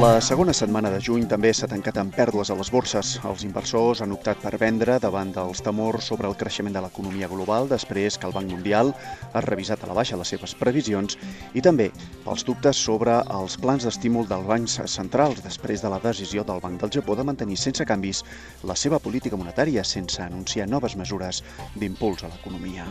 La 0.00 0.22
segona 0.24 0.54
setmana 0.56 0.88
de 0.88 0.98
juny 1.04 1.26
també 1.28 1.50
s'ha 1.52 1.66
tancat 1.68 1.98
amb 2.00 2.14
pèrdues 2.16 2.48
a 2.50 2.54
les 2.56 2.70
borses. 2.72 3.10
Els 3.28 3.42
inversors 3.44 4.00
han 4.00 4.14
optat 4.14 4.38
per 4.40 4.54
vendre 4.56 4.94
davant 4.98 5.34
dels 5.34 5.60
temors 5.60 6.06
sobre 6.08 6.30
el 6.30 6.36
creixement 6.40 6.72
de 6.72 6.80
l'economia 6.80 7.28
global 7.28 7.68
després 7.68 8.16
que 8.16 8.24
el 8.26 8.32
Banc 8.32 8.48
Mundial 8.48 8.94
ha 9.32 9.42
revisat 9.44 9.84
a 9.84 9.90
la 9.90 9.96
baixa 9.98 10.16
les 10.16 10.32
seves 10.32 10.54
previsions 10.56 11.18
i 11.52 11.60
també 11.60 11.90
pels 12.24 12.46
dubtes 12.48 12.80
sobre 12.80 13.18
els 13.36 13.58
plans 13.60 13.84
d'estímul 13.84 14.30
dels 14.30 14.48
bancs 14.48 14.78
centrals 14.94 15.44
després 15.44 15.84
de 15.84 15.92
la 15.92 16.00
decisió 16.00 16.46
del 16.48 16.64
Banc 16.64 16.80
del 16.80 16.94
Japó 16.96 17.18
de 17.18 17.28
mantenir 17.28 17.60
sense 17.60 17.84
canvis 17.84 18.24
la 18.64 18.78
seva 18.78 18.98
política 18.98 19.36
monetària 19.36 19.84
sense 19.84 20.24
anunciar 20.24 20.70
noves 20.72 20.96
mesures 20.96 21.44
d'impuls 21.76 22.24
a 22.24 22.32
l'economia. 22.32 22.88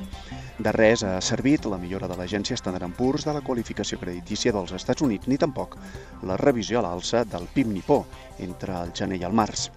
De 0.61 0.71
res 0.77 1.01
ha 1.01 1.17
servit 1.25 1.65
la 1.65 1.81
millora 1.81 2.07
de 2.07 2.19
l'agència 2.19 2.59
Standard 2.61 2.93
Poor's 2.93 3.25
de 3.25 3.33
la 3.33 3.41
qualificació 3.41 3.97
creditícia 3.97 4.53
dels 4.53 4.77
Estats 4.77 5.01
Units 5.01 5.25
ni 5.27 5.41
tampoc 5.41 5.79
la 6.21 6.37
revisió 6.37 6.77
a 6.77 6.90
l'alça 6.91 7.23
del 7.23 7.47
PIB 7.55 7.71
nipó 7.79 8.03
entre 8.39 8.75
el 8.83 8.91
gener 8.97 9.21
i 9.21 9.25
el 9.27 9.33
març. 9.33 9.69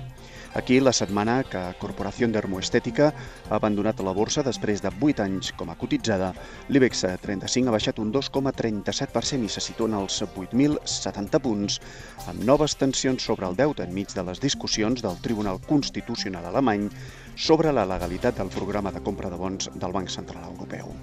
Aquí 0.55 0.79
la 0.79 0.93
setmana 0.95 1.41
que 1.51 1.61
Corporació 1.81 2.29
Dermoestètica 2.31 3.09
ha 3.11 3.57
abandonat 3.57 3.99
la 4.07 4.13
borsa 4.15 4.45
després 4.47 4.83
de 4.85 4.93
8 4.95 5.25
anys 5.25 5.51
com 5.59 5.73
a 5.73 5.75
cotitzada, 5.81 6.29
l'IBEX 6.71 7.03
35 7.25 7.73
ha 7.73 7.75
baixat 7.75 7.99
un 7.99 8.13
2,37% 8.15 9.49
i 9.49 9.51
se 9.51 9.65
situa 9.65 9.91
en 9.91 9.97
els 9.99 10.21
8.070 10.23 11.43
punts, 11.49 11.81
amb 12.31 12.47
noves 12.47 12.79
tensions 12.79 13.27
sobre 13.27 13.51
el 13.51 13.59
deute 13.59 13.83
enmig 13.83 14.15
de 14.15 14.27
les 14.31 14.43
discussions 14.47 15.03
del 15.03 15.19
Tribunal 15.27 15.59
Constitucional 15.67 16.47
alemany 16.53 16.87
sobre 17.35 17.75
la 17.75 17.89
legalitat 17.91 18.39
del 18.39 18.55
programa 18.55 18.95
de 18.95 19.03
compra 19.03 19.35
de 19.35 19.43
bons 19.43 19.73
del 19.75 19.99
Banc 19.99 20.15
Central 20.21 20.47
Europeu. 20.53 20.95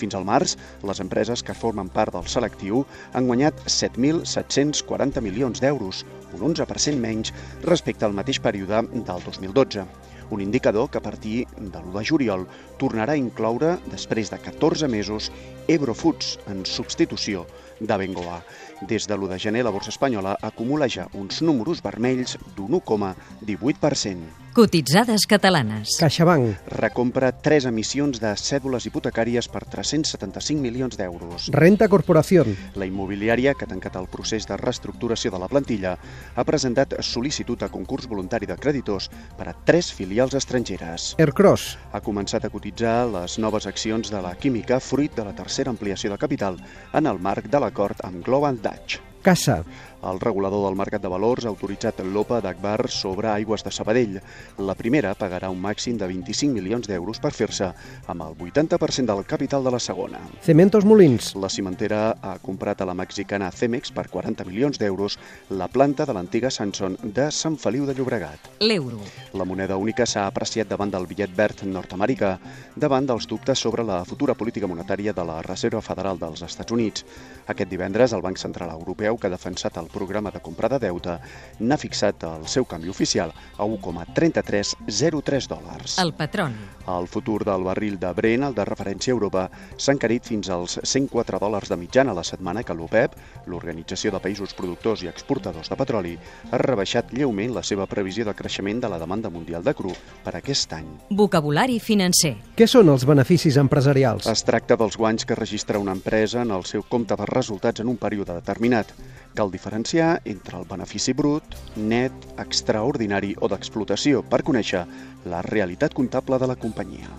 Fins 0.00 0.14
al 0.18 0.26
març, 0.26 0.56
les 0.82 1.00
empreses 1.02 1.42
que 1.46 1.54
formen 1.54 1.90
part 1.92 2.14
del 2.14 2.26
selectiu 2.30 2.84
han 3.12 3.28
guanyat 3.30 3.60
7.740 3.66 5.22
milions 5.24 5.62
d'euros, 5.62 6.02
un 6.34 6.48
11% 6.50 6.98
menys 6.98 7.32
respecte 7.62 8.06
al 8.06 8.16
mateix 8.16 8.40
període 8.42 8.82
del 8.94 9.24
2012. 9.28 9.86
Un 10.34 10.40
indicador 10.40 10.88
que 10.90 10.98
a 10.98 11.04
partir 11.04 11.44
de 11.58 11.78
l'1 11.78 11.92
de 11.94 12.04
juliol 12.08 12.46
tornarà 12.80 13.14
a 13.14 13.20
incloure, 13.20 13.74
després 13.92 14.32
de 14.32 14.38
14 14.40 14.88
mesos, 14.88 15.30
Ebro 15.68 15.94
Foods 15.94 16.38
en 16.50 16.64
substitució 16.66 17.44
de 17.80 17.98
Bengoa. 18.00 18.40
Des 18.88 19.06
de 19.06 19.14
l'1 19.14 19.28
de 19.34 19.38
gener, 19.38 19.64
la 19.64 19.74
borsa 19.74 19.92
espanyola 19.94 20.38
acumula 20.42 20.88
ja 20.88 21.06
uns 21.12 21.42
números 21.42 21.84
vermells 21.84 22.38
d'un 22.56 22.80
1,18%. 22.80 24.43
Cotitzades 24.54 25.26
catalanes. 25.26 25.96
CaixaBank. 25.98 26.68
Recompra 26.78 27.32
tres 27.42 27.64
emissions 27.66 28.20
de 28.22 28.30
cèdules 28.38 28.84
hipotecàries 28.86 29.48
per 29.50 29.64
375 29.66 30.62
milions 30.62 30.94
d'euros. 30.94 31.48
Renta 31.50 31.88
Corporació. 31.90 32.44
La 32.78 32.86
immobiliària, 32.86 33.56
que 33.58 33.66
ha 33.66 33.72
tancat 33.72 33.96
el 33.98 34.06
procés 34.12 34.46
de 34.46 34.54
reestructuració 34.60 35.32
de 35.34 35.40
la 35.42 35.48
plantilla, 35.50 35.96
ha 36.38 36.44
presentat 36.46 36.94
sol·licitud 37.02 37.64
a 37.66 37.68
concurs 37.72 38.06
voluntari 38.06 38.46
de 38.46 38.54
creditors 38.54 39.08
per 39.34 39.48
a 39.50 39.56
tres 39.66 39.88
filials 39.90 40.38
estrangeres. 40.38 41.16
Aircross. 41.18 41.72
Ha 41.90 42.02
començat 42.06 42.46
a 42.46 42.52
cotitzar 42.54 43.08
les 43.10 43.40
noves 43.42 43.66
accions 43.66 44.14
de 44.14 44.20
la 44.22 44.36
química 44.38 44.78
fruit 44.78 45.18
de 45.18 45.26
la 45.26 45.34
tercera 45.34 45.74
ampliació 45.74 46.14
de 46.14 46.20
capital 46.22 46.62
en 46.94 47.10
el 47.10 47.18
marc 47.18 47.50
de 47.50 47.58
l'acord 47.58 48.06
amb 48.06 48.22
Global 48.22 48.62
Dutch. 48.62 49.02
Casa. 49.24 49.64
El 50.04 50.20
regulador 50.20 50.66
del 50.66 50.76
mercat 50.76 51.00
de 51.00 51.08
valors 51.08 51.46
ha 51.46 51.48
autoritzat 51.48 52.02
l'OPA 52.04 52.42
d'Agbar 52.44 52.90
sobre 52.92 53.30
aigües 53.30 53.62
de 53.64 53.70
Sabadell. 53.72 54.18
La 54.60 54.74
primera 54.76 55.14
pagarà 55.16 55.48
un 55.48 55.62
màxim 55.62 55.96
de 55.96 56.08
25 56.10 56.52
milions 56.52 56.88
d'euros 56.90 57.20
per 57.22 57.30
fer-se 57.32 57.70
amb 58.12 58.26
el 58.26 58.36
80% 58.36 59.08
del 59.08 59.24
capital 59.24 59.64
de 59.64 59.72
la 59.72 59.80
segona. 59.80 60.20
Cementos 60.44 60.84
Molins. 60.84 61.30
La 61.40 61.48
cimentera 61.48 62.02
ha 62.20 62.34
comprat 62.42 62.82
a 62.82 62.88
la 62.90 62.96
mexicana 62.98 63.48
Cemex 63.50 63.94
per 63.96 64.10
40 64.12 64.44
milions 64.44 64.78
d'euros 64.78 65.16
la 65.48 65.70
planta 65.72 66.04
de 66.04 66.12
l'antiga 66.12 66.50
Sanson 66.52 66.98
de 67.02 67.30
Sant 67.32 67.56
Feliu 67.56 67.88
de 67.88 67.96
Llobregat. 67.96 68.50
L'euro. 68.60 69.00
La 69.32 69.48
moneda 69.48 69.80
única 69.80 70.04
s'ha 70.04 70.26
apreciat 70.28 70.68
davant 70.68 70.92
del 70.92 71.08
bitllet 71.08 71.32
verd 71.32 71.64
nord-americà, 71.64 72.34
davant 72.76 73.08
dels 73.08 73.24
dubtes 73.30 73.58
sobre 73.58 73.86
la 73.88 74.02
futura 74.04 74.36
política 74.36 74.68
monetària 74.68 75.16
de 75.16 75.24
la 75.24 75.40
Reserva 75.48 75.80
Federal 75.80 76.20
dels 76.20 76.44
Estats 76.44 76.76
Units. 76.76 77.08
Aquest 77.48 77.72
divendres, 77.72 78.12
el 78.12 78.22
Banc 78.22 78.36
Central 78.36 78.76
Europeu, 78.76 79.16
que 79.16 79.32
ha 79.32 79.36
defensat 79.38 79.80
el 79.80 79.88
programa 79.94 80.32
de 80.34 80.42
compra 80.42 80.68
de 80.72 80.80
deute, 80.82 81.16
n'ha 81.60 81.78
fixat 81.78 82.26
el 82.28 82.48
seu 82.50 82.66
canvi 82.66 82.90
oficial 82.90 83.32
a 83.32 83.64
1,3303 83.64 85.48
dòlars. 85.50 85.98
El 86.02 86.14
petroli. 86.18 86.58
El 86.90 87.06
futur 87.08 87.44
del 87.46 87.64
barril 87.64 87.96
de 88.00 88.10
Brent, 88.12 88.44
el 88.44 88.54
de 88.56 88.64
referència 88.68 89.12
a 89.12 89.16
Europa, 89.16 89.46
s'ha 89.78 89.94
encarit 89.94 90.26
fins 90.28 90.50
als 90.52 90.76
104 90.82 91.40
dòlars 91.40 91.70
de 91.72 91.78
mitjana 91.80 92.12
la 92.16 92.24
setmana 92.26 92.64
que 92.66 92.76
l'OPEP, 92.76 93.14
l'Organització 93.48 94.12
de 94.12 94.20
Països 94.20 94.52
Productors 94.58 95.04
i 95.04 95.08
Exportadors 95.08 95.70
de 95.72 95.78
Petroli, 95.80 96.14
ha 96.50 96.60
rebaixat 96.60 97.14
lleument 97.16 97.54
la 97.54 97.62
seva 97.64 97.86
previsió 97.88 98.26
de 98.28 98.34
creixement 98.36 98.82
de 98.82 98.90
la 98.92 99.00
demanda 99.00 99.30
mundial 99.32 99.64
de 99.64 99.74
cru 99.74 99.94
per 100.24 100.36
aquest 100.36 100.76
any. 100.76 100.90
Vocabulari 101.10 101.80
financer. 101.80 102.34
Què 102.58 102.68
són 102.68 102.92
els 102.92 103.06
beneficis 103.08 103.56
empresarials? 103.60 104.28
Es 104.30 104.44
tracta 104.44 104.76
dels 104.80 104.98
guanys 105.00 105.24
que 105.24 105.38
registra 105.38 105.80
una 105.80 105.96
empresa 105.96 106.42
en 106.42 106.52
el 106.52 106.68
seu 106.68 106.84
compte 106.88 107.16
de 107.16 107.28
resultats 107.30 107.80
en 107.80 107.88
un 107.88 108.00
període 108.00 108.36
determinat. 108.36 108.92
Cal 109.34 109.50
diferenciar 109.50 110.20
entre 110.24 110.58
el 110.60 110.66
benefici 110.70 111.12
brut, 111.12 111.56
net, 111.74 112.14
extraordinari 112.38 113.34
o 113.42 113.50
d'explotació 113.50 114.22
per 114.22 114.44
conèixer 114.46 114.84
la 115.26 115.42
realitat 115.42 115.94
comptable 115.98 116.38
de 116.38 116.50
la 116.52 116.54
companyia. 116.54 117.10